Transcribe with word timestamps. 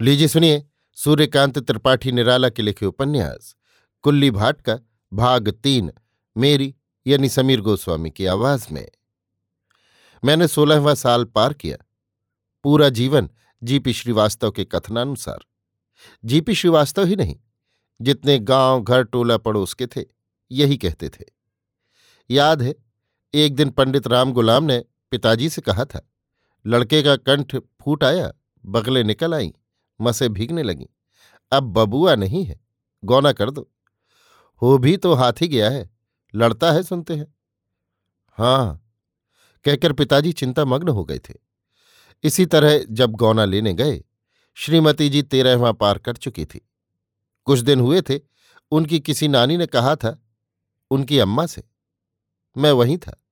लीजिए 0.00 0.28
सुनिए 0.28 0.66
सूर्यकांत 0.92 1.58
त्रिपाठी 1.58 2.12
निराला 2.12 2.48
के 2.48 2.62
लिखे 2.62 2.86
उपन्यास, 2.86 3.56
कुल्ली 4.02 4.30
भाट 4.30 4.60
का 4.60 4.78
भाग 5.12 5.48
तीन, 5.50 5.92
मेरी 6.36 6.74
यानी 7.06 7.28
समीर 7.28 7.60
गोस्वामी 7.60 8.10
की 8.10 8.26
आवाज़ 8.26 8.66
में। 8.72 8.88
मैंने 10.24 10.48
सोलहवां 10.48 10.94
साल 10.94 11.24
पार 11.24 11.52
किया। 11.52 11.76
पूरा 12.62 12.88
जीवन 12.88 13.30
जीपी 13.62 13.92
श्रीवास्तव 13.92 14.50
के 14.50 14.64
कथनानुसार। 14.64 15.38
जीपी 16.24 16.54
श्रीवास्तव 16.54 17.04
ही 17.04 17.16
नहीं, 17.16 17.36
जितने 18.00 18.38
गाँव, 18.38 18.82
घर, 18.82 19.02
टोला 19.02 19.36
पड़ोस 19.36 19.74
के 19.74 19.86
थे, 19.86 20.04
यही 20.50 20.76
कहते 20.76 21.08
थे। 21.08 21.24
याद 22.30 22.62
है, 22.62 22.74
एक 23.34 23.54
दिन 23.54 23.70
पंडित 23.70 24.06
राम 24.06 24.32
गुलाम 24.32 24.64
ने 24.64 24.84
पिताजी 25.10 25.48
से 25.48 25.60
कहा 25.60 25.84
था, 25.84 26.08
लड़के 26.66 27.02
का 27.02 27.16
कंठ 27.16 27.56
फूट 27.56 28.04
आया, 28.04 28.32
बगले 28.66 29.04
निकल 29.04 29.34
आई। 29.34 29.52
मसे 30.00 30.28
भीगने 30.28 30.62
लगी। 30.62 30.86
अब 31.52 31.62
बबुआ 31.62 32.14
नहीं 32.14 32.44
है, 32.44 32.60
गौना 33.04 33.32
कर 33.32 33.50
दो। 33.50 33.70
हो 34.62 34.78
भी 34.78 34.96
तो 34.96 35.14
हाथी 35.14 35.48
गया 35.48 35.70
है, 35.70 35.90
लड़ता 36.34 36.72
है 36.72 36.82
सुनते 36.82 37.14
हैं। 37.14 37.34
हाँ 38.30 38.92
कहकर 39.64 39.92
पिताजी 39.92 40.32
चिंता 40.32 40.64
मग्न 40.64 40.88
हो 40.88 41.04
गए 41.04 41.18
थे। 41.18 41.34
इसी 42.22 42.46
तरह 42.46 42.84
जब 42.90 43.10
गौना 43.10 43.44
लेने 43.44 43.74
गए, 43.74 44.04
श्रीमती 44.54 45.08
जी 45.08 45.22
तेरहवां 45.22 45.72
पार 45.72 45.98
कर 45.98 46.16
चुकी 46.16 46.44
थी। 46.44 46.68
कुछ 47.44 47.58
दिन 47.58 47.80
हुए 47.80 48.02
थे, 48.02 48.20
उनकी 48.70 49.00
किसी 49.00 49.28
नानी 49.28 49.56
ने 49.56 49.66
कहा 49.66 49.96
था, 49.96 50.22
उनकी 50.90 51.18
अम्मा 51.18 51.46
से, 51.46 51.64
मैं 52.56 52.72
वहीं 52.72 52.98
था। 52.98 53.24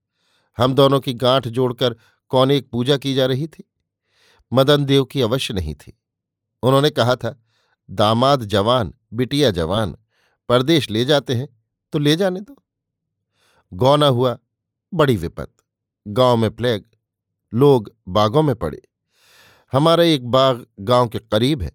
हम 0.59 0.75
दोनों 0.75 1.01
की 1.01 1.15
गांठ 1.15 1.49
जोड़कर 1.49 1.97
कौन 2.29 2.51
एक 2.51 2.71
पूजा 2.71 2.97
की 2.97 3.15
जा 3.15 3.27
रही 3.27 3.47
थी? 3.47 3.71
मदन 4.53 4.85
देव 4.85 5.05
की 5.05 5.21
अवश्य 5.21 5.55
नहीं 5.55 5.75
थी। 5.75 5.99
उन्होंने 6.65 6.91
कहा 6.91 7.17
था, 7.17 7.41
दामाद 7.91 8.45
जवान, 8.45 8.95
बिटिया 9.13 9.51
जवान, 9.51 9.97
परदेश 10.49 10.91
ले 10.91 11.05
जाते 11.05 11.35
हैं 11.35 11.49
तो 11.93 11.99
ले 11.99 12.17
जाने 12.17 12.41
दो। 12.41 12.57
गौना 13.73 14.07
हुआ, 14.07 14.39
बड़ी 14.95 15.17
विपत। 15.17 15.53
गाँव 16.07 16.37
में 16.37 16.51
प्लेग, 16.51 16.85
लोग 17.55 17.95
बागों 18.09 18.43
में 18.43 18.55
पड़े। 18.57 18.83
हमारा 19.73 20.05
एक 20.05 20.27
बाग 20.27 20.67
गाँव 20.81 21.09
के 21.09 21.19
करीब 21.19 21.63
है। 21.63 21.73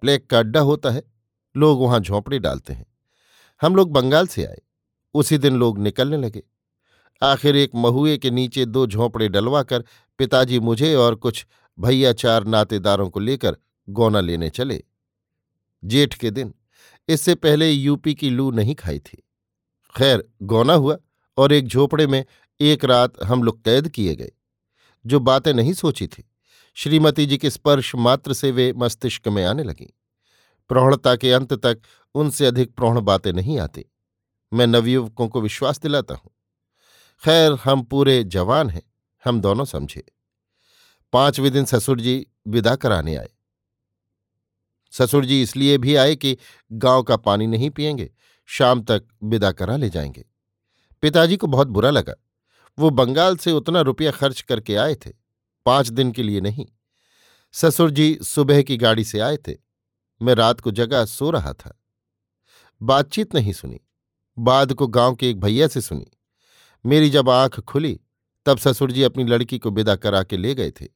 प्लेग 0.00 0.26
का 0.26 0.38
अड्डा 0.38 0.60
होता 0.60 0.90
है, 0.90 1.02
लोग 1.56 1.80
वहाँ 1.80 2.00
झोंपड़े 2.00 2.38
डालते 2.38 2.72
हैं। 2.72 2.86
हम 3.62 3.76
लोग 3.76 3.92
बंगाल 3.92 4.26
से 4.26 4.44
आए, 4.44 4.60
उसी 5.14 5.38
दिन 5.38 5.56
लोग 5.56 5.78
निकलने 5.78 6.16
लगे। 6.16 6.42
आखिर 7.22 7.56
एक 7.56 7.70
महुए 7.74 8.16
के 8.18 8.30
नीचे 8.30 8.64
दो 8.64 8.86
झोंपड़े 8.86 9.28
डलवाकर 9.28 9.84
पिताजी 10.18 10.60
मुझे 10.60 10.94
और 10.94 11.14
कुछ 11.14 11.46
भैया 11.80 12.12
चार 12.12 12.44
नातेदारों 12.44 13.10
को 13.10 13.20
लेकर 13.20 13.56
गौना 13.88 14.20
लेने 14.20 14.50
चले। 14.50 14.84
जेठ 15.84 16.14
के 16.14 16.30
दिन 16.30 16.54
इससे 17.08 17.34
पहले 17.34 17.70
यूपी 17.70 18.14
की 18.14 18.30
लू 18.30 18.50
नहीं 18.50 18.74
खाई 18.74 18.98
थी। 18.98 19.22
खैर, 19.96 20.28
गौना 20.42 20.74
हुआ 20.74 20.96
और 21.36 21.52
एक 21.52 21.66
झोपड़े 21.66 22.06
में 22.06 22.24
एक 22.60 22.84
रात 22.84 23.22
हम 23.24 23.42
लोग 23.42 23.64
कैद 23.64 23.88
किए 23.88 24.16
गए। 24.16 24.32
जो 25.06 25.20
बातें 25.20 25.54
नहीं 25.54 25.72
सोची 25.72 26.06
थी, 26.06 26.30
श्रीमती 26.74 27.26
जी 27.26 27.38
के 27.38 27.50
स्पर्श 27.50 27.94
मात्र 27.94 28.32
से 28.32 28.50
वे 28.50 28.72
मस्तिष्क 28.72 29.28
में 29.28 29.44
आने 29.44 29.62
लगीं। 29.62 29.86
प्रौढ़ता 30.68 31.16
के 31.16 31.32
अंत 31.32 31.52
तक 31.52 31.80
उनसे 32.14 32.46
अधिक 32.46 32.74
प्रौढ़ 32.74 32.98
बातें 32.98 33.32
नहीं 33.32 33.58
आती। 33.58 33.84
मैं 34.52 34.66
नवयुवकों 34.66 35.28
को 35.28 35.40
विश्वास 35.40 35.80
दिलाता 35.80 36.14
हूँ। 36.14 36.30
खैर, 37.24 37.52
हम 37.52 37.82
पूरे 37.82 38.24
जवान 38.24 38.70
हैं, 38.70 38.82
हम 39.24 39.40
दोनों 39.40 39.64
समझे। 39.64 40.04
पाँचवें 41.12 41.52
दिन 41.52 41.64
ससुर 41.64 42.00
जी 42.00 42.26
विदा 42.48 42.76
कराने 42.76 43.16
आए। 43.16 43.28
ससुर 44.92 45.24
जी 45.24 45.42
इसलिए 45.42 45.78
भी 45.78 45.94
आए 45.94 46.16
कि 46.16 46.36
गाँव 46.72 47.02
का 47.02 47.16
पानी 47.16 47.46
नहीं 47.46 47.70
पिएँगे, 47.70 48.10
शाम 48.46 48.82
तक 48.82 49.04
विदा 49.22 49.52
करा 49.52 49.76
ले 49.76 49.90
जाएँगे। 49.90 50.24
पिताजी 51.02 51.36
को 51.36 51.46
बहुत 51.46 51.68
बुरा 51.68 51.90
लगा। 51.90 52.14
वो 52.78 52.90
बंगाल 52.90 53.36
से 53.36 53.52
उतना 53.52 53.80
रुपया 53.80 54.10
खर्च 54.10 54.40
करके 54.40 54.76
आए 54.76 54.94
थे, 54.94 55.10
पाँच 55.66 55.88
दिन 55.88 56.12
के 56.12 56.22
लिए 56.22 56.40
नहीं। 56.40 56.66
ससुर 57.52 57.90
जी 57.90 58.18
सुबह 58.22 58.62
की 58.62 58.76
गाड़ी 58.76 59.04
से 59.04 59.20
आए 59.20 59.36
थे। 59.36 59.54
मैं 60.22 60.34
रात 60.34 60.60
को 60.60 60.70
जगह 60.70 61.04
सो 61.04 61.30
रहा 61.30 61.52
था। 61.52 61.82
बातचीत 62.82 63.34
नहीं 63.34 63.52
सुनी। 63.52 63.80
बाद 64.38 64.72
को 64.72 64.86
गाँव 64.86 65.14
के 65.14 65.30
एक 65.30 65.40
भैया 65.40 65.68
से 65.68 65.80
सुनी। 65.80 66.06
मेरी 66.86 67.10
जब 67.10 67.30
आँख 67.30 67.60
खुली, 67.60 68.00
तब 68.46 68.58
ससुर 68.58 68.92
जी 68.92 69.02
अपनी 69.02 69.24
लड़की 69.24 69.58
को 69.58 69.70
विदा 69.70 69.96
करा 69.96 70.22
के 70.22 70.36
ले 70.36 70.54
गए 70.54 70.70
थे। 70.70 70.86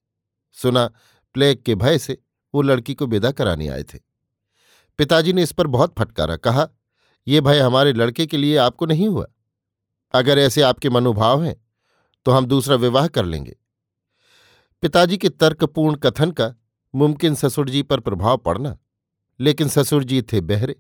सुना, 0.53 0.91
प्लेग 1.35 1.63
के 1.63 1.75
भय 1.75 1.99
से 1.99 2.23
वो 2.57 2.63
लड़की 2.63 2.95
को 2.95 3.07
विदा 3.07 3.31
कराने 3.33 3.69
आए 3.69 3.83
थे। 3.85 3.99
पिताजी 4.99 5.33
ने 5.33 5.43
इस 5.43 5.53
पर 5.53 5.67
बहुत 5.69 5.95
फटकारा, 5.99 6.37
कहा, 6.37 6.69
ये 7.27 7.41
भय 7.41 7.59
हमारे 7.61 7.93
लड़के 7.93 8.27
के 8.27 8.37
लिए 8.37 8.57
आपको 8.59 8.87
नहीं 8.87 9.09
हुआ। 9.09 9.27
अगर 10.15 10.39
ऐसे 10.39 10.63
आपके 10.63 10.91
मनोभाव 10.91 11.43
हैं 11.45 11.57
तो 12.27 12.33
हम 12.33 12.47
दूसरा 12.47 12.77
विवाह 12.77 13.07
कर 13.09 13.25
लेंगे। 13.25 13.57
पिताजी 14.83 15.17
के 15.17 15.29
तर्कपूर्ण 15.31 15.97
कथन 15.97 16.31
का 16.31 16.55
मुमकिन 16.95 17.35
ससुर 17.35 17.71
जी 17.71 17.83
पर 17.83 18.01
प्रभाव 18.01 18.37
पड़ना, 18.37 18.77
लेकिन 19.41 19.69
ससुर 19.69 20.05
जी 20.05 20.23
थे 20.23 20.41
बहरे। 20.43 20.77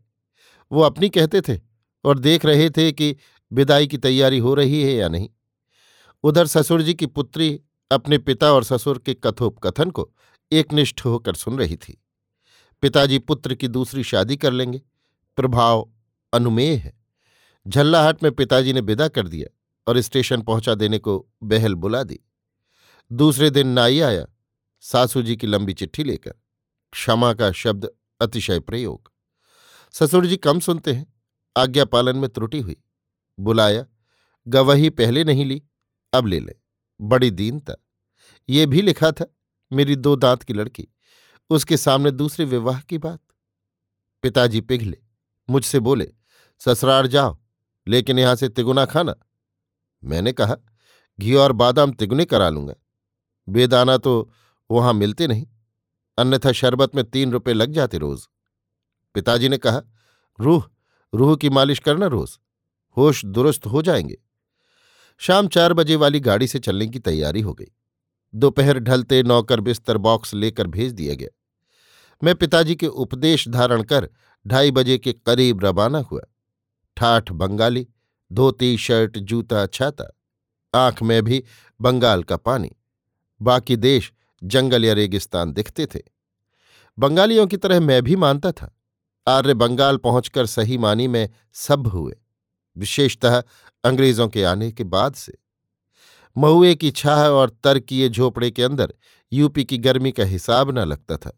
वो 0.70 0.82
अपनी 0.82 1.08
कहते 1.08 1.40
थे 1.40 1.58
और 2.04 2.18
देख 2.18 2.44
रहे 2.44 2.70
थे 2.70 2.90
कि 2.92 3.16
विदाई 3.52 3.86
की 3.86 3.98
तैयारी 3.98 4.38
हो 4.38 4.54
रही 4.54 4.82
है 4.82 4.92
या 4.92 5.08
नहीं। 5.08 5.28
उधर 6.24 6.46
ससुर 6.46 6.82
जी 6.82 6.94
की 6.94 7.06
पुत्री 7.06 7.48
अपने 7.90 8.18
पिता 8.18 8.52
और 8.52 8.64
ससुर 8.64 8.98
के 8.98 9.14
कथोपकथन 9.16 9.90
को 9.90 10.10
एकनिष्ठ 10.52 11.04
होकर 11.04 11.34
सुन 11.34 11.58
रही 11.58 11.76
थी। 11.76 12.04
पिताजी 12.82 13.18
पुत्र 13.18 13.54
की 13.54 13.68
दूसरी 13.68 14.04
शादी 14.04 14.36
कर 14.36 14.52
लेंगे। 14.52 14.82
प्रभाव 15.36 15.90
अनुमेय 16.32 16.74
है। 16.74 17.00
झल्लाहट 17.68 18.22
में 18.22 18.32
पिताजी 18.32 18.72
ने 18.72 18.80
विदा 18.80 19.08
कर 19.08 19.28
दिया 19.28 19.56
और 19.86 20.00
स्टेशन 20.00 20.42
पहुँचा 20.42 20.74
देने 20.74 20.98
को 20.98 21.28
बहल 21.42 21.74
बुला 21.74 22.02
दी। 22.02 22.20
दूसरे 23.12 23.50
दिन 23.50 23.68
नाई 23.68 24.00
आया, 24.00 24.26
सासू 24.80 25.22
जी 25.22 25.36
की 25.36 25.46
लंबी 25.46 25.74
चिट्ठी 25.74 26.04
लेकर। 26.04 26.34
क्षमा 26.92 27.34
का 27.34 27.52
शब्द 27.52 27.90
अतिशय 28.20 28.60
प्रयोग। 28.60 29.12
ससुर 29.92 30.26
जी 30.26 30.36
कम 30.36 30.60
सुनते 30.60 30.92
हैं, 30.92 31.14
आज्ञा 31.56 31.84
पालन 31.84 32.16
में 32.16 32.30
त्रुटि 32.30 32.60
हुई। 32.60 32.76
बुलाया, 33.40 33.86
गवाही 34.48 34.90
पहले 34.90 35.24
नहीं 35.24 35.44
ली, 35.44 35.62
अब 36.12 36.26
ले 36.26 36.40
ले, 36.40 36.54
बड़ी 37.00 37.30
दीनता। 37.30 37.74
ये 38.48 38.66
भी 38.66 38.82
लिखा 38.82 39.12
था 39.12 39.35
मेरी 39.72 39.96
दो 39.96 40.16
दांत 40.16 40.42
की 40.42 40.52
लड़की, 40.52 40.88
उसके 41.50 41.76
सामने 41.76 42.10
दूसरे 42.10 42.44
विवाह 42.44 42.80
की 42.80 42.98
बात। 42.98 43.20
पिताजी 44.22 44.60
पिघले, 44.60 44.98
मुझसे 45.50 45.80
बोले, 45.80 46.12
ससुराल 46.58 47.08
जाओ, 47.08 47.38
लेकिन 47.88 48.18
यहाँ 48.18 48.36
से 48.36 48.48
तिगुना 48.48 48.84
खाना। 48.84 49.14
मैंने 50.04 50.32
कहा, 50.32 50.56
घी 51.20 51.34
और 51.34 51.52
बादाम 51.52 51.92
तिगुने 51.92 52.24
करा 52.24 52.48
लूँगा। 52.48 52.74
बेदाना 53.48 53.96
तो 53.96 54.32
वहाँ 54.70 54.92
मिलते 54.92 55.26
नहीं, 55.26 55.46
अन्यथा 56.18 56.52
शरबत 56.52 56.94
में 56.94 57.04
तीन 57.04 57.32
रुपए 57.32 57.52
लग 57.52 57.72
जाते 57.72 57.98
रोज। 57.98 58.26
पिताजी 59.14 59.48
ने 59.48 59.58
कहा, 59.58 59.82
रूह 60.40 60.68
रूह 61.14 61.36
की 61.36 61.50
मालिश 61.50 61.78
करना 61.78 62.06
रोज। 62.06 62.38
होश 62.96 63.24
दुरुस्त 63.24 63.66
हो 63.66 63.82
जाएँगे। 63.82 64.16
शाम 65.18 65.48
चार 65.48 65.72
बजे 65.72 65.96
वाली 65.96 66.20
गाड़ी 66.20 66.46
से 66.46 66.58
चलने 66.58 66.86
की 66.86 66.98
तैयारी 66.98 67.40
हो 67.40 67.54
गई। 67.54 67.72
दोपहर 68.34 68.78
ढलते 68.78 69.22
नौकर 69.22 69.60
बिस्तर 69.60 69.96
बॉक्स 69.96 70.34
लेकर 70.34 70.66
भेज 70.66 70.92
दिया 70.92 71.14
गया 71.14 71.28
मैं 72.22 72.34
पिताजी 72.34 72.76
के 72.76 72.86
उपदेश 72.86 73.48
धारण 73.48 73.82
कर 73.82 74.08
ढाई 74.46 74.70
बजे 74.70 74.98
के 74.98 75.12
करीब 75.12 75.64
रवाना 75.64 75.98
हुआ। 75.98 76.20
ठाठ 76.96 77.32
बंगाली, 77.32 77.86
धोती, 78.32 78.76
शर्ट, 78.76 79.18
जूता, 79.18 79.66
छाता, 79.66 80.04
आँख 80.74 81.02
में 81.02 81.22
भी 81.22 81.44
बंगाल 81.80 82.22
का 82.22 82.36
पानी। 82.36 82.70
बाकी 83.42 83.76
देश 83.76 84.12
जंगल 84.42 84.84
या 84.84 84.92
रेगिस्तान 84.92 85.52
दिखते 85.52 85.86
थे। 85.86 86.00
बंगालियों 86.98 87.46
की 87.46 87.56
तरह 87.56 87.80
मैं 87.80 88.02
भी 88.02 88.16
मानता 88.16 88.52
था। 88.52 88.72
आर्य 89.28 89.54
बंगाल 89.54 89.96
पहुंचकर 89.96 90.46
सही 90.46 90.78
मानी 90.78 91.08
में 91.08 91.28
सब 91.52 91.86
हुए, 91.86 92.16
विशेषतः 92.76 93.42
अंग्रेज़ों 93.84 94.28
के 94.28 94.44
आने 94.44 94.72
के 94.72 94.84
बाद 94.84 95.14
से। 95.14 95.38
महुए 96.36 96.74
की 96.74 96.90
छाह 96.90 97.26
और 97.26 97.50
तर 97.64 97.78
किए 97.78 98.08
झोपड़े 98.08 98.50
के 98.50 98.62
अंदर 98.62 98.94
यूपी 99.32 99.64
की 99.64 99.78
गर्मी 99.78 100.12
का 100.12 100.24
हिसाब 100.24 100.70
न 100.70 100.78
लगता 100.78 101.16
था। 101.16 101.32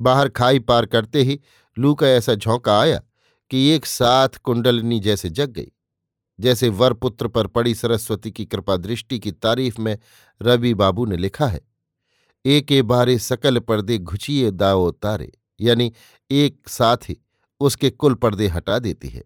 बाहर 0.00 0.28
खाई 0.28 0.58
पार 0.58 0.86
करते 0.86 1.22
ही 1.22 1.40
लू 1.76 1.94
का 1.94 2.08
ऐसा 2.08 2.34
झोंका 2.34 2.80
आया 2.80 3.02
कि 3.50 3.66
एक 3.68 3.86
साथ 3.86 4.38
कुंडलनी 4.44 4.98
जैसे 5.00 5.28
जग 5.30 5.50
गई, 5.50 5.70
जैसे 6.38 6.68
वरपुत्र 6.68 7.28
पर 7.28 7.46
पड़ी 7.46 7.74
सरस्वती 7.74 8.30
की 8.30 8.44
कृपा 8.46 8.76
दृष्टि 8.76 9.18
की 9.18 9.32
तारीफ़ 9.32 9.80
में 9.80 9.96
रवि 10.40 10.74
बाबू 10.74 11.04
ने 11.06 11.16
लिखा 11.16 11.46
है, 11.46 11.60
एक 12.44 12.72
बारे 12.84 13.18
सकल 13.18 13.58
पर्दे 13.58 13.98
घुचिए 13.98 14.50
दाओ 14.50 14.90
तारे 14.92 15.32
यानी 15.60 15.92
एक 16.30 16.68
साथ 16.68 17.08
ही 17.08 17.16
उसके 17.60 17.90
कुल 17.90 18.14
पर्दे 18.14 18.46
हटा 18.46 18.78
देती 18.78 19.08
है। 19.08 19.22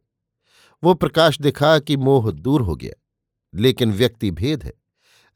वो 0.83 0.95
प्रकाश 0.95 1.41
दिखा 1.41 1.79
कि 1.79 1.97
मोह 1.97 2.31
दूर 2.33 2.61
हो 2.61 2.77
गया, 2.77 2.93
लेकिन 3.55 3.93
व्यक्ति 3.93 4.31
भेद 4.31 4.65
है। 4.65 4.73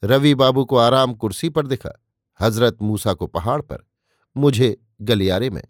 रवि 0.04 0.34
बाबू 0.34 0.64
को 0.64 0.76
आराम 0.76 1.14
कुर्सी 1.14 1.48
पर 1.48 1.66
दिखा। 1.66 2.02
हज़रत 2.40 2.78
मूसा 2.82 3.14
को 3.14 3.26
पहाड़ 3.26 3.62
पर। 3.62 3.78
मुझे 4.36 4.80
गलियारे 5.02 5.50
में। 5.50 5.62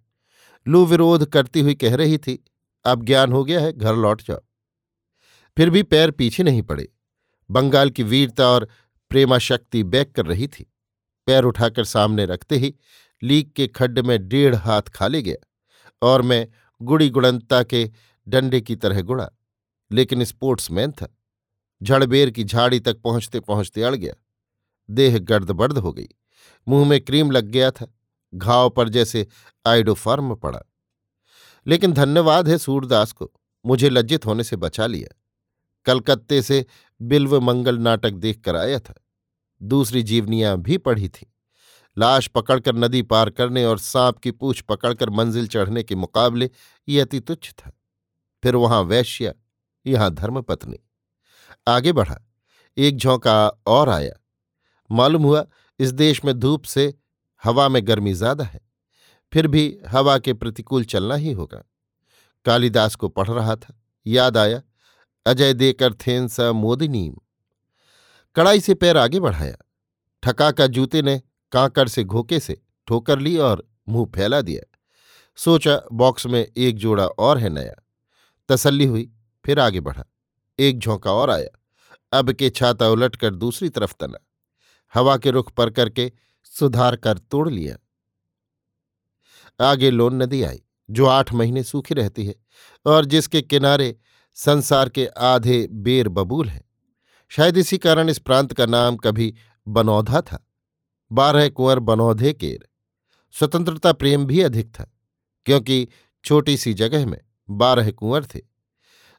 लू 0.69 0.87
विरोध 0.87 1.25
करती 1.25 1.61
हुई 1.61 1.75
कह 1.75 1.96
रही 1.96 2.19
थी, 2.19 2.44
अब 2.84 3.05
ज्ञान 3.05 3.32
हो 3.32 3.44
गया 3.44 3.61
है, 3.61 3.73
घर 3.73 3.94
लौट 3.94 4.23
जाओ। 4.23 4.40
फिर 5.56 5.70
भी 5.70 5.82
पैर 5.82 6.11
पीछे 6.11 6.43
नहीं 6.43 6.62
पड़े। 6.62 6.88
बंगाल 7.50 7.90
की 7.90 8.02
वीरता 8.02 8.49
और 8.49 8.69
प्रेमा 9.11 9.38
शक्ति 9.38 9.82
बैक 9.82 10.14
कर 10.14 10.26
रही 10.26 10.49
थी। 10.49 10.73
पैर 11.26 11.44
उठाकर 11.44 11.85
सामने 11.85 12.26
रखते 12.26 12.56
ही 12.56 12.75
लीक 13.23 13.52
के 13.52 13.67
खड्ड 13.67 13.99
में 13.99 14.28
डेढ़ 14.28 14.55
हाथ 14.55 14.82
खाले 14.82 15.23
गया 15.23 15.46
और 16.02 16.23
मैं 16.23 16.49
गुड़ी 16.82 17.11
गुणनता 17.11 17.62
के 17.62 17.90
डंडे 18.28 18.61
की 18.61 18.76
तरह 18.76 19.02
गुड़ा, 19.02 19.31
लेकिन 19.93 20.25
स्पोर्ट्समैन 20.25 20.93
था। 20.93 21.19
झड़बेर 21.82 22.31
की 22.31 22.44
झाड़ी 22.44 22.81
तक 22.81 23.00
पहुँचते 23.00 23.40
पहुँचते 23.40 23.82
अड़ 23.82 23.94
गया। 23.94 24.14
देह 24.90 25.19
गर्द 25.19 25.50
बर्द 25.50 25.79
हो 25.79 25.93
गई। 25.93 26.08
मुँह 26.69 26.88
में 26.88 27.00
क्रीम 27.00 27.31
लग 27.31 27.44
गया 27.44 27.70
था। 27.70 27.99
घाव 28.34 28.70
पर 28.70 28.88
जैसे 28.88 29.26
आइडोफार्म 29.67 30.34
पड़ा। 30.34 30.61
लेकिन 31.67 31.93
धन्यवाद 31.93 32.49
है 32.49 32.58
सूरदास 32.58 33.12
को, 33.12 33.32
मुझे 33.67 33.90
लज्जित 33.90 34.26
होने 34.26 34.44
से 34.44 34.56
बचा 34.56 34.87
लिया। 34.87 35.20
कलकत्ते 35.84 36.43
से 36.43 36.67
बिल्व 37.02 37.40
मंगल 37.40 37.79
नाटक 37.79 38.11
देख 38.11 38.40
कर 38.40 38.56
आया 38.56 38.79
था। 38.79 38.94
दूसरी 39.62 40.02
जीवनियाँ 40.02 40.58
भी 40.58 40.79
पढ़ी 40.79 41.08
थी। 41.08 41.35
लाश 41.99 42.26
पकड़कर 42.26 42.75
नदी 42.75 43.02
पार 43.02 43.31
करने 43.31 43.64
और 43.64 43.78
सांप 43.78 44.19
की 44.19 44.31
पूछ 44.31 44.61
पकड़कर 44.61 45.11
मंजिल 45.11 45.46
चढ़ने 45.46 45.82
के 45.82 45.94
मुकाबले 45.94 46.50
ये 46.88 47.00
अति 47.00 47.20
तुच्छ 47.20 47.50
था। 47.50 47.73
फिर 48.43 48.56
वहाँ 48.56 48.82
वैश्या, 48.82 49.32
यहाँ 49.87 50.14
धर्मपत्नी। 50.14 50.78
आगे 51.69 51.93
बढ़ा। 51.93 52.20
एक 52.76 52.96
झोंका 52.96 53.49
और 53.67 53.88
आया। 53.88 54.12
मालूम 54.93 55.23
हुआ, 55.23 55.47
इस 55.81 55.93
देश 55.93 56.25
में 56.25 56.35
धूप 56.35 56.65
से 56.65 56.94
हवा 57.44 57.69
में 57.69 57.87
गर्मी 57.87 58.12
ज़्यादा 58.12 58.44
है। 58.44 58.61
फिर 59.33 59.47
भी 59.47 59.79
हवा 59.89 60.19
के 60.19 60.33
प्रतिकूल 60.33 60.85
चलना 60.85 61.15
ही 61.15 61.33
होगा। 61.33 61.62
कालिदास 62.44 62.94
को 62.94 63.09
पढ़ 63.09 63.29
रहा 63.29 63.56
था। 63.56 63.81
याद 64.06 64.37
आया, 64.37 64.62
अजय 65.27 65.55
देकर 65.55 65.94
थेन 65.94 66.29
स 66.29 66.41
मोदिनीम 66.41 67.15
कड़ाई 68.37 68.61
से 68.61 68.75
पैर 68.75 68.97
आगे 68.97 69.21
बढ़ाया। 69.21 69.56
ठका 70.23 70.50
का 70.50 70.67
जूते 70.67 71.03
ने 71.03 71.23
कांकर 71.53 71.88
से 71.88 72.05
घोके 72.05 72.41
से 72.41 72.62
ठोकर 72.88 73.19
ली 73.19 73.37
और 73.37 73.69
मुँह 73.88 74.06
फैला 74.15 74.41
दिया। 74.41 74.79
सोचा, 75.37 75.83
बॉक्स 75.93 76.27
में 76.27 76.47
एक 76.56 76.77
जोड़ा 76.77 77.06
और 77.06 77.38
है 77.38 77.49
नया। 77.49 77.75
तसल्ली 78.49 78.85
हुई, 78.85 79.12
फिर 79.45 79.61
आगे 79.61 79.81
बढ़ा। 79.81 80.05
एक 80.59 80.79
झोंका 80.79 81.12
और 81.12 81.31
आया। 81.31 82.19
अब 82.19 82.33
के 82.33 82.50
छाता 82.50 82.88
उलटकर 82.88 83.35
दूसरी 83.35 83.69
तरफ़ 83.69 83.95
तना 84.00 84.19
हवा 84.94 85.17
के 85.17 85.31
रुख 85.31 85.53
पर 85.53 85.71
करके 85.71 86.11
सुधार 86.44 86.97
कर 86.97 87.19
तोड़ 87.19 87.49
लिया। 87.50 87.77
आगे 89.61 89.91
लोन 89.91 90.23
नदी 90.23 90.43
आई, 90.43 90.62
जो 90.91 91.06
आठ 91.06 91.33
महीने 91.33 91.62
सूखी 91.62 91.94
रहती 91.94 92.27
है, 92.27 92.35
और 92.87 93.05
जिसके 93.05 93.43
किनारे 93.43 93.97
संसार 94.37 94.89
के 94.89 95.06
आधे 95.06 95.67
बेर 95.71 96.09
बबूल 96.09 96.49
हैं। 96.49 96.65
शायद 97.31 97.56
इसी 97.56 97.79
कारण 97.79 98.09
इस 98.09 98.19
प्रांत 98.19 98.53
का 98.53 98.67
नाम 98.67 98.97
कभी 98.97 99.35
बनौधा 99.67 100.21
था। 100.21 100.47
बारह 101.11 101.49
कुंवर 101.49 101.79
बनौधे 101.79 102.33
केर 102.33 102.69
स्वतंत्रता 103.35 103.93
प्रेम 103.93 104.25
भी 104.27 104.41
अधिक 104.41 104.71
था, 104.71 104.85
क्योंकि 105.47 105.88
छोटी 106.25 106.56
सी 106.56 106.75
जगह 106.75 107.06
में 107.06 107.21
बारह 107.49 107.91
कुंवर 107.91 108.25
थे। 108.25 108.41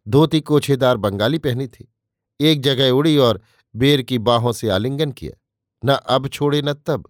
धोती 0.08 0.42
कोछेदार 0.42 0.98
बंगाली 0.98 1.38
पहनी 1.38 1.68
थी, 1.68 1.94
एक 2.40 2.62
जगह 2.62 2.90
उड़ी 2.90 3.18
और 3.18 3.42
बेर 3.76 4.02
की 4.02 4.18
बाहों 4.18 4.52
से 4.52 4.70
आलिंगन 4.70 5.12
किया। 5.12 5.40
न 5.86 5.94
अब 5.94 6.28
छोड़े 6.28 6.62
न 6.62 6.74
तब। 6.74 7.10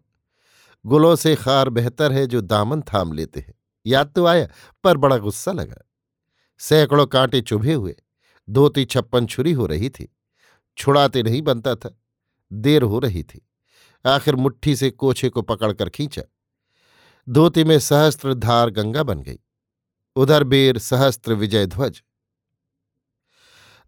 गुलों 0.85 1.15
से 1.15 1.35
खार 1.35 1.69
बेहतर 1.69 2.11
है 2.11 2.27
जो 2.27 2.41
दामन 2.41 2.81
थाम 2.81 3.13
लेते 3.13 3.39
हैं। 3.39 3.53
याद 3.85 4.13
तो 4.15 4.25
आया, 4.25 4.47
पर 4.83 4.97
बड़ा 4.97 5.17
गुस्सा 5.17 5.51
लगा। 5.51 5.89
सैकड़ों 6.57 7.07
कांटे 7.07 7.41
चुभे 7.41 7.73
हुए, 7.73 7.95
धोती 8.49 8.85
छप्पन 8.85 9.25
छुरी 9.25 9.51
हो 9.51 9.65
रही 9.65 9.89
थी। 9.89 10.15
छुड़ाते 10.77 11.23
नहीं 11.23 11.41
बनता 11.41 11.75
था, 11.75 11.99
देर 12.53 12.81
हो 12.81 12.99
रही 12.99 13.23
थी। 13.23 13.49
आखिर 14.05 14.35
मुट्ठी 14.35 14.75
से 14.75 14.89
कोछे 14.89 15.29
को 15.29 15.41
पकड़कर 15.41 15.89
खींचा। 15.89 16.21
धोती 17.29 17.63
में 17.63 17.79
सहस्त्र 17.79 18.33
धार 18.33 18.69
गंगा 18.69 19.03
बन 19.03 19.19
गई। 19.19 19.39
उधर 20.15 20.43
बेर, 20.43 20.77
सहस्त्र 20.77 21.33
विजय 21.33 21.65
ध्वज। 21.65 22.03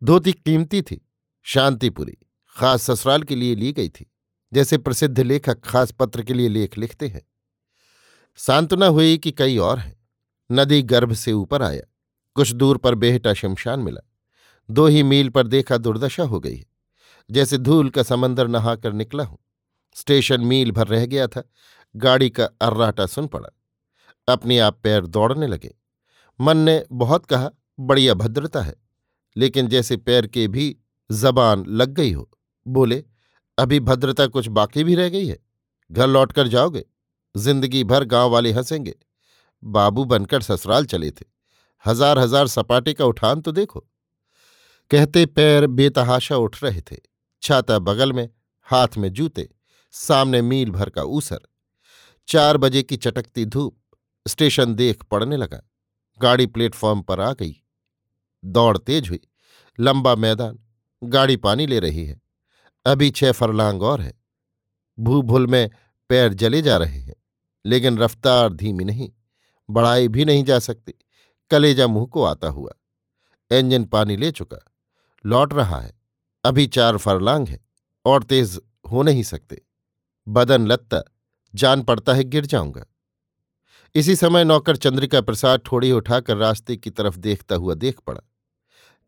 धोती 0.04 0.34
कीमती 0.34 0.82
थी, 0.82 1.10
शांतिपुरी, 1.44 2.18
खास 2.56 2.92
ससुराल 2.92 3.24
के 3.24 3.36
लिए 3.36 3.56
ली 3.56 3.72
गई 3.74 3.90
थी। 3.90 4.12
जैसे 4.56 4.78
प्रसिद्ध 4.78 5.20
लेखक 5.20 5.62
खास 5.64 5.92
पत्र 5.92 6.24
के 6.24 6.34
लिए 6.34 6.50
लेख 6.50 6.78
लिखते 6.78 7.08
हैं। 7.08 7.22
सांत्वना 8.36 8.86
हुई 8.86 9.18
कि 9.18 9.32
कई 9.32 9.58
और 9.58 9.80
हैं। 9.80 10.08
नदी 10.52 10.82
गर्भ 10.82 11.14
से 11.14 11.32
ऊपर 11.32 11.62
आया। 11.62 11.82
कुछ 12.36 12.52
दूर 12.52 12.78
पर 12.78 12.96
बेहटा 12.96 13.34
शमशान 13.34 13.80
मिला। 13.80 14.10
दो 14.72 14.88
ही 14.88 15.04
मील 15.04 15.30
पर 15.30 15.48
देखा 15.48 15.78
दुर्दशा 15.78 16.24
हो 16.24 16.40
गई 16.40 16.56
है। 16.56 16.66
जैसे 17.32 17.58
धूल 17.58 17.90
का 17.90 18.04
समंदर 18.04 18.48
नहाकर 18.48 18.94
निकला 18.94 19.24
हूँ। 19.24 19.38
स्टेशन 19.94 20.42
मील 20.42 20.72
भर 20.72 20.88
रह 20.88 21.06
गया 21.06 21.28
था। 21.28 21.44
गाड़ी 21.96 22.30
का 22.30 22.46
अर्राटा 22.46 23.06
सुन 23.06 23.28
पड़ा। 23.28 23.50
अपने 24.34 24.60
आप 24.60 24.80
पैर 24.84 25.06
दौड़ने 25.06 25.48
लगे। 25.48 25.76
मन 26.42 26.58
ने 26.58 26.86
बहुत 26.92 27.26
कहा 27.26 27.52
बड़ी 27.80 28.08
अभद्रता 28.08 28.62
है। 28.62 28.76
लेकिन 29.38 29.68
जैसे 29.68 29.98
पैर 29.98 30.28
के 30.28 30.48
भी 30.48 30.78
जबान 31.12 31.66
लग 31.66 31.90
गई 31.90 32.12
हो। 32.12 32.30
बोले 32.68 33.04
अभी 33.58 33.80
भद्रता 33.80 34.28
कुछ 34.28 34.48
बाकी 34.48 34.84
भी 34.84 34.96
रह 34.96 35.10
गई 35.10 35.28
है। 35.28 35.38
घर 35.92 36.08
लौटकर 36.08 36.48
जाओगे, 36.48 36.84
ज़िंदगी 37.36 37.84
भर 37.84 38.04
गाँव 38.04 38.30
वाले 38.30 38.52
हंसेंगे। 38.52 38.96
बाबू 39.64 40.04
बनकर 40.06 40.42
ससुराल 40.42 40.86
चले 40.86 41.12
थे। 41.12 41.26
हज़ार 41.86 42.20
हज़ार 42.20 42.48
सपाटे 42.48 42.94
का 42.94 43.06
उठान 43.06 43.42
तो 43.42 43.52
देखो। 43.52 43.80
कहते 44.92 45.26
पैर 45.26 45.68
बेतहाशा 45.68 46.38
उठ 46.38 46.64
रहे 46.64 46.82
थे। 46.82 46.96
छाता 47.44 47.80
बगल 47.80 48.14
में, 48.14 48.30
हाथ 48.68 48.98
में 48.98 49.12
जूते, 49.14 49.48
सामने 49.94 50.42
मील 50.42 50.72
भर 50.72 50.90
का 50.90 51.04
ऊसर। 51.04 51.40
चार 52.28 52.58
बजे 52.58 52.84
की 52.84 52.98
चटकती 52.98 53.46
धूप, 53.46 53.78
स्टेशन 54.26 54.76
देख 54.76 55.04
पड़ने 55.04 55.38
लगा। 55.38 55.62
गाड़ी 56.20 56.46
प्लेटफॉर्म 56.46 57.02
पर 57.02 57.20
आ 57.20 57.32
गई। 57.34 57.56
दौड़ 58.44 58.78
तेज 58.78 59.10
हुई। 59.10 59.20
लंबा 59.80 60.16
मैदान, 60.16 60.60
गाड़ी 61.02 61.36
पानी 61.38 61.68
ले 61.68 61.80
रही 61.80 62.06
है। 62.06 62.20
अभी 62.86 63.10
छह 63.12 63.32
फरलांग 63.32 63.84
और 63.84 64.02
है। 64.02 64.14
भूभुल 64.98 65.48
में 65.48 65.70
पैर 66.10 66.34
जले 66.34 66.62
जा 66.62 66.78
रहे 66.78 67.00
हैं, 67.00 67.16
लेकिन 67.66 67.98
रफ्तार 67.98 68.54
धीमी 68.54 68.84
नहीं, 68.84 69.10
बढ़ाई 69.70 70.08
भी 70.08 70.26
नहीं 70.26 70.44
जा 70.44 70.60
सकती। 70.60 70.94
कलेजा 71.52 71.88
मुँह 71.88 72.06
को 72.06 72.24
आता 72.24 72.48
हुआ, 72.48 72.72
इंजन 73.52 73.86
पानी 73.86 74.18
ले 74.18 74.32
चुका, 74.32 74.58
लौट 75.26 75.54
रहा 75.54 75.80
है। 75.80 75.94
अभी 76.44 76.68
चार 76.68 76.98
फरलांग 76.98 77.48
है 77.48 77.60
और 78.06 78.24
तेज 78.24 78.60
हो 78.92 79.04
नहीं 79.04 79.24
सकते। 79.24 79.62
बदन 80.28 80.68
लत्ता, 80.68 81.02
जान 81.54 81.84
पड़ता 81.84 82.14
है 82.14 82.24
गिर 82.24 82.46
जाऊँगा। 82.46 82.86
इसी 83.96 84.16
समय 84.16 84.44
नौकर 84.44 84.76
चंद्रिका 84.76 85.22
प्रसाद 85.22 85.62
ठोड़ी 85.66 85.92
उठाकर 85.92 86.38
रास्ते 86.38 86.78
की 86.78 86.90
तरफ़ 86.90 87.18
देखता 87.18 87.56
हुआ 87.56 87.74
देख 87.74 88.00
पड़ा। 88.00 88.22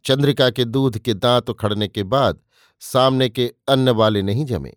चंद्रिका 0.06 0.50
के 0.50 0.66
दूध 0.66 0.98
के 0.98 1.14
दांत 1.14 1.50
उखड़ने 1.50 1.88
के 1.88 2.04
बाद 2.04 2.40
सामने 2.82 3.30
के 3.30 3.54
अन्न 3.68 3.90
वाले 3.90 4.22
नहीं 4.22 4.46
जमे, 4.46 4.74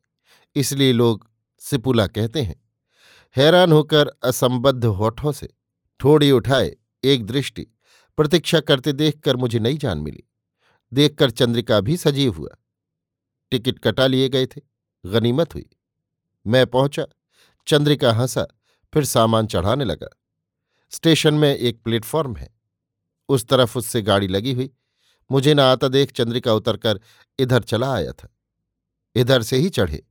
इसलिए 0.57 0.92
लोग 0.92 1.28
सिपुला 1.62 2.07
कहते 2.07 2.42
हैं। 2.42 2.61
हैरान 3.37 3.73
होकर 3.73 4.09
असंबद्ध 4.25 4.85
होठों 4.85 5.33
से 5.33 5.49
ठोड़ी 6.00 6.30
उठाए 6.30 6.76
एक 7.04 7.25
दृष्टि, 7.26 7.66
प्रतीक्षा 8.19 8.61
करते 8.61 8.92
देखकर 8.92 9.37
मुझे 9.37 9.59
नई 9.59 9.76
जान 9.76 9.99
मिली। 9.99 10.25
देखकर 10.92 11.30
चंद्रिका 11.30 11.80
भी 11.80 11.97
सजीव 11.97 12.33
हुआ। 12.33 12.57
टिकट 13.52 13.78
कटा 13.78 14.07
लिए 14.07 14.28
गए 14.28 14.47
थे, 14.47 14.61
गनीमत 15.04 15.54
हुई। 15.54 15.69
मैं 16.47 16.66
पहुँचा, 16.66 17.07
चंद्रिका 17.66 18.12
हंसा, 18.12 18.47
फिर 18.92 19.04
सामान 19.04 19.47
चढ़ाने 19.47 19.85
लगा। 19.85 20.09
स्टेशन 20.92 21.35
में 21.35 21.54
एक 21.54 21.83
प्लेटफॉर्म 21.83 22.37
है। 22.37 22.49
उस 23.28 23.47
तरफ़ 23.47 23.78
उससे 23.78 24.02
गाड़ी 24.02 24.28
लगी 24.28 24.52
हुई 24.52 24.71
मुझे 25.31 25.55
न 25.55 25.61
आता 25.61 25.89
देख 25.89 26.13
चंद्रिका 26.13 26.53
उतरकर 26.53 27.01
इधर 27.39 27.63
चला 27.63 27.95
आया 27.95 28.13
था। 28.13 28.29
इधर 29.15 29.43
से 29.43 29.57
ही 29.57 29.69
चढ़े। 29.69 30.07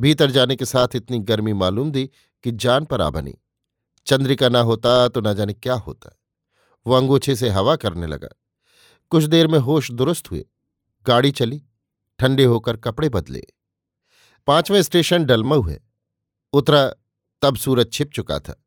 भीतर 0.00 0.30
जाने 0.30 0.56
के 0.56 0.64
साथ 0.64 0.88
इतनी 0.94 1.18
गर्मी 1.18 1.52
मालूम 1.52 1.92
दी 1.92 2.10
कि 2.42 2.52
जान 2.52 2.84
पर 2.84 3.00
आ 3.00 3.10
बनी। 3.10 3.34
चंद्रिका 4.06 4.48
ना 4.48 4.60
होता 4.60 5.08
तो 5.08 5.20
ना 5.20 5.32
जाने 5.32 5.52
क्या 5.52 5.74
होता। 5.74 6.20
वो 6.86 6.94
अंगूछे 6.94 7.36
से 7.36 7.48
हवा 7.48 7.76
करने 7.76 8.06
लगा। 8.06 8.28
कुछ 9.10 9.24
देर 9.24 9.46
में 9.46 9.58
होश 9.58 9.90
दुरुस्त 9.90 10.30
हुए। 10.30 10.44
गाड़ी 11.06 11.30
चली। 11.30 11.62
ठंडे 12.18 12.44
होकर 12.44 12.76
कपड़े 12.76 13.08
बदले। 13.08 13.42
पाँचवें 14.46 14.82
स्टेशन 14.82 15.24
डलमऊ 15.24 15.62
है। 15.62 15.80
उतरा 16.52 16.94
तब 17.42 17.56
सूरज 17.56 17.92
छिप 17.92 18.10
चुका 18.12 18.38
था। 18.38 18.64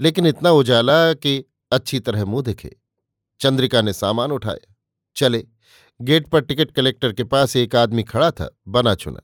लेकिन 0.00 0.26
इतना 0.26 0.50
उजाला 0.50 1.14
कि 1.14 1.44
अच्छी 1.72 2.00
तरह 2.00 2.24
मुँह 2.24 2.42
दिखे। 2.42 2.76
चंद्रिका 3.40 3.82
ने 3.82 3.92
सामान 3.92 4.32
उठाया। 4.32 4.71
चले। 5.16 5.44
गेट 6.00 6.26
पर 6.26 6.40
टिकट 6.40 6.70
कलेक्टर 6.70 7.12
के 7.12 7.24
पास 7.24 7.56
एक 7.56 7.76
आदमी 7.76 8.02
खड़ा 8.02 8.30
था 8.30 8.58
बना 8.68 8.94
चुना 8.94 9.20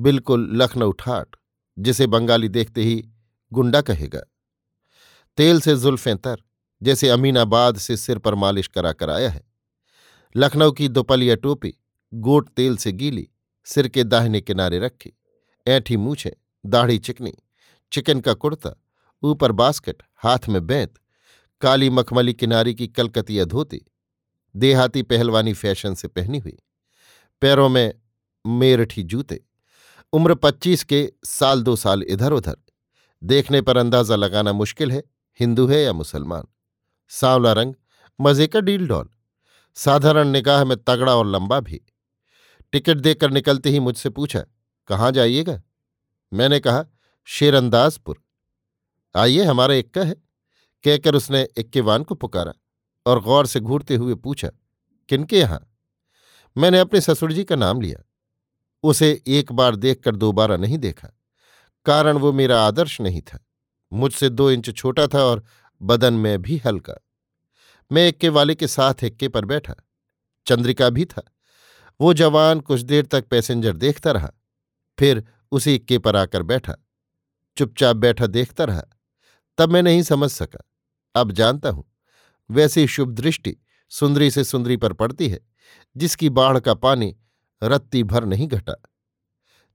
बिल्कुल 0.00 0.48
लखनऊ 0.52 0.92
ठाट, 0.92 1.36
जिसे 1.78 2.06
बंगाली 2.06 2.48
देखते 2.48 2.82
ही 2.82 3.08
गुंडा 3.52 3.80
कहेगा। 3.80 4.20
तेल 5.36 5.60
से 5.60 5.76
जुल्फें 5.76 6.16
तर, 6.16 6.36
जैसे 6.82 7.08
अमीनाबाद 7.08 7.76
से 7.76 7.96
सिर 7.96 8.18
पर 8.18 8.34
मालिश 8.34 8.66
करा 8.66 8.92
कर 8.92 9.10
आया 9.10 9.30
है। 9.30 9.42
लखनऊ 10.36 10.72
की 10.72 10.88
दोपलिया 10.88 11.34
टोपी, 11.34 11.74
गोट 12.14 12.48
तेल 12.48 12.76
से 12.76 12.92
गीली, 12.92 13.28
सिर 13.64 13.88
के 13.88 14.04
दाहिने 14.04 14.40
किनारे 14.40 14.78
रखी, 14.78 15.12
ऐठी 15.66 15.96
मूछे, 15.96 16.36
दाढ़ी 16.66 16.98
चिकनी, 16.98 17.32
चिकन 17.92 18.20
का 18.20 18.34
कुर्ता, 18.34 18.82
ऊपर 19.22 19.52
बास्केट, 19.52 20.02
हाथ 20.16 20.48
में 20.48 20.66
बैंत, 20.66 20.94
काली 21.60 21.90
मखमली 21.90 22.34
किनारी 22.34 22.74
की 22.74 22.88
कलकतिया 22.88 23.44
धोती 23.44 23.80
देहाती 24.54 25.02
पहलवानी 25.02 25.52
फ़ैशन 25.52 25.94
से 25.94 26.08
पहनी 26.08 26.38
हुई। 26.38 26.56
पैरों 27.42 27.68
में 27.68 27.94
मेरठी 28.44 29.02
जूते। 29.02 29.40
उम्र 30.12 30.34
पच्चीस 30.34 30.84
के 30.84 31.12
साल 31.24 31.62
दो 31.62 31.76
साल 31.76 32.02
इधर 32.02 32.32
उधर 32.32 32.56
देखने 33.22 33.60
पर 33.60 33.76
अंदाज़ा 33.76 34.16
लगाना 34.16 34.52
मुश्किल 34.52 34.92
है, 34.92 35.02
हिंदू 35.40 35.66
है 35.66 35.82
या 35.82 35.92
मुसलमान। 35.92 36.44
सांवला 37.08 37.52
रंग, 37.52 37.74
मज़े 38.20 38.46
का 38.46 38.60
डील 38.60 38.86
डॉल 38.88 39.08
साधारण 39.76 40.28
निगाह 40.28 40.64
में 40.64 40.76
तगड़ा 40.76 41.14
और 41.16 41.26
लंबा 41.26 41.60
भी। 41.60 41.80
टिकट 42.72 42.96
देकर 42.96 43.30
निकलते 43.30 43.70
ही 43.70 43.80
मुझसे 43.80 44.10
पूछा, 44.10 44.44
कहाँ 44.88 45.12
जाइएगा? 45.12 45.60
मैंने 46.32 46.60
कहा, 46.60 46.84
शेरंदाजपुर। 47.24 48.22
आइए, 49.14 49.44
हमारा 49.44 49.74
इक्का 49.74 50.02
है। 50.02 50.14
कहकर 50.84 51.14
उसने 51.14 51.48
इक्केवान 51.56 52.02
को 52.02 52.14
पुकारा। 52.14 52.52
और 53.08 53.20
गौर 53.20 53.46
से 53.46 53.60
घूरते 53.60 53.96
हुए 53.96 54.14
पूछा, 54.16 54.50
किनके 55.08 55.38
यहाँ? 55.38 55.60
मैंने 56.56 56.78
अपने 56.78 57.00
ससुर 57.00 57.32
जी 57.32 57.44
का 57.44 57.56
नाम 57.56 57.80
लिया। 57.80 58.02
उसे 58.84 59.10
एक 59.28 59.52
बार 59.52 59.76
देखकर 59.76 60.16
दोबारा 60.16 60.56
नहीं 60.56 60.78
देखा, 60.78 61.08
कारण 61.86 62.16
वो 62.16 62.32
मेरा 62.32 62.60
आदर्श 62.62 63.00
नहीं 63.00 63.20
था। 63.22 63.38
मुझसे 63.92 64.28
दो 64.28 64.50
इंच 64.50 64.70
छोटा 64.70 65.06
था 65.06 65.24
और 65.24 65.44
बदन 65.80 66.14
में 66.14 66.40
भी 66.42 66.56
हल्का। 66.56 66.94
मैं 67.90 68.06
इक्के 68.08 68.28
वाले 68.28 68.54
के 68.54 68.66
साथ 68.66 69.04
इक्के 69.04 69.28
पर 69.28 69.44
बैठा। 69.44 69.74
चंद्रिका 70.46 70.88
भी 70.90 71.04
था। 71.04 71.22
वो 72.00 72.12
जवान 72.14 72.60
कुछ 72.60 72.80
देर 72.80 73.06
तक 73.06 73.26
पैसेंजर 73.26 73.76
देखता 73.76 74.12
रहा, 74.12 74.30
फिर 74.98 75.24
उसी 75.52 75.74
इक्के 75.74 75.98
पर 75.98 76.16
आकर 76.16 76.42
बैठा। 76.42 76.74
चुपचाप 77.56 77.96
बैठा 77.96 78.26
देखता 78.28 78.64
रहा। 78.64 78.82
तब 79.58 79.72
मैं 79.72 79.82
नहीं 79.82 80.02
समझ 80.02 80.30
सका। 80.30 80.58
अब 81.14 81.32
जानता 81.32 81.70
हूँ। 81.70 81.87
वैसी 82.50 82.86
शुभ 82.86 83.10
दृष्टि 83.10 83.56
सुंदरी 83.88 84.30
से 84.30 84.44
सुंदरी 84.44 84.76
पर 84.76 84.92
पड़ती 84.92 85.28
है, 85.28 85.40
जिसकी 85.96 86.28
बाढ़ 86.28 86.58
का 86.58 86.74
पानी 86.74 87.16
रत्ती 87.62 88.02
भर 88.02 88.24
नहीं 88.24 88.48
घटा। 88.48 88.82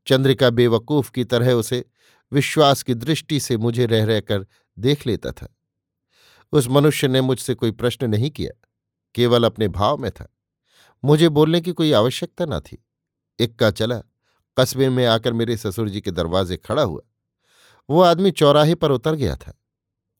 चंद्रिका 0.07 0.49
बेवकूफ़ 0.49 1.11
की 1.11 1.23
तरह 1.23 1.53
उसे 1.53 1.85
विश्वास 2.31 2.83
की 2.83 2.93
दृष्टि 2.93 3.39
से 3.39 3.57
मुझे 3.57 3.85
रह 3.85 4.05
रहकर 4.05 4.47
देख 4.79 5.07
लेता 5.07 5.31
था। 5.31 5.57
उस 6.51 6.67
मनुष्य 6.67 7.07
ने 7.07 7.21
मुझसे 7.21 7.53
कोई 7.53 7.71
प्रश्न 7.71 8.09
नहीं 8.09 8.29
किया, 8.29 8.67
केवल 9.15 9.43
अपने 9.43 9.67
भाव 9.67 9.97
में 9.97 10.11
था। 10.11 10.35
मुझे 11.05 11.29
बोलने 11.29 11.61
की 11.61 11.71
कोई 11.71 11.91
आवश्यकता 11.91 12.45
न 12.45 12.59
थी। 12.59 12.85
इक्का 13.39 13.71
चला, 13.71 14.01
कस्बे 14.59 14.89
में 14.89 15.05
आकर 15.05 15.33
मेरे 15.33 15.57
ससुर 15.57 15.89
जी 15.89 16.01
के 16.01 16.11
दरवाजे 16.11 16.57
खड़ा 16.57 16.83
हुआ। 16.83 17.01
वो 17.89 18.01
आदमी 18.01 18.31
चौराहे 18.31 18.75
पर 18.75 18.91
उतर 18.91 19.15
गया 19.15 19.35
था। 19.35 19.61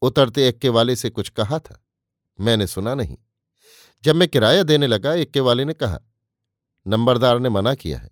उतरते 0.02 0.50
इक्के 0.50 0.70
वाले 0.70 0.96
से 0.96 1.10
कुछ 1.10 1.30
कहा 1.30 1.60
था। 1.60 1.83
मैंने 2.44 2.68
सुना 2.68 2.96
नहीं। 2.96 3.18
जब 4.04 4.16
मैं 4.16 4.28
किराया 4.28 4.64
देने 4.64 4.88
लगा 4.88 5.14
इक्के 5.14 5.40
वाले 5.40 5.66
ने 5.66 5.74
कहा, 5.74 6.00
नंबरदार 6.88 7.40
ने 7.40 7.50
मना 7.50 7.76
किया 7.76 8.00
है। 8.00 8.12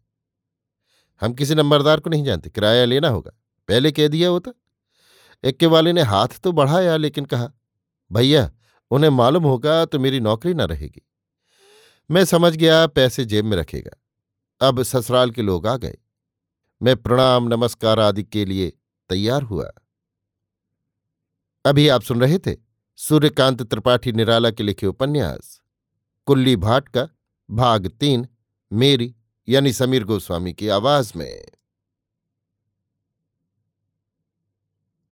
हम 1.21 1.33
किसी 1.33 1.55
नंबरदार 1.55 1.99
को 1.99 2.09
नहीं 2.09 2.23
जानते, 2.23 2.49
किराया 2.49 2.85
लेना 2.85 3.09
होगा। 3.09 3.31
पहले 3.67 3.91
कह 3.91 4.07
दिया 4.07 4.29
होता 4.29 4.51
इक्के 5.43 5.65
वाले 5.65 5.93
ने 5.93 6.01
हाथ 6.01 6.27
तो 6.27 6.51
बढ़ाया, 6.51 6.97
लेकिन 6.97 7.25
कहा, 7.25 7.51
भैया, 8.11 8.51
उन्हें 8.91 9.09
मालूम 9.09 9.43
होगा 9.43 9.85
तो 9.85 9.99
मेरी 9.99 10.19
नौकरी 10.19 10.53
ना 10.53 10.65
रहेगी। 10.65 11.07
मैं 12.11 12.25
समझ 12.25 12.55
गया, 12.55 12.87
पैसे 12.87 13.25
जेब 13.25 13.45
में 13.45 13.57
रखेगा। 13.57 13.97
अब 14.67 14.83
ससुराल 14.83 15.31
के 15.31 15.41
लोग 15.41 15.67
आ 15.67 15.77
गए। 15.77 15.97
मैं 16.81 16.95
प्रणाम, 16.95 17.47
नमस्कार 17.47 17.99
आदि 17.99 18.23
के 18.23 18.45
लिए 18.45 18.73
तैयार 19.09 19.41
हुआ। 19.41 19.71
अभी 21.65 21.87
आप 21.87 22.01
सुन 22.01 22.21
रहे 22.21 22.39
थे? 22.39 22.70
सूर्यकांत 23.01 23.61
त्रिपाठी 23.61 24.11
निराला 24.11 24.49
के 24.51 24.63
लिखे 24.63 24.87
उपन्यास, 24.87 25.61
कुल्ली 26.25 26.55
भाट 26.55 26.87
का 26.87 27.07
भाग 27.49 27.87
तीन, 27.87 28.27
मेरी 28.73 29.15
यानी 29.47 29.73
समीर 29.73 30.03
गोस्वामी 30.03 30.53
की 30.53 30.69
आवाज़ 30.69 31.11
में। 31.15 31.45